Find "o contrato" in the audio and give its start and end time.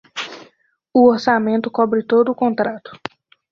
2.31-2.91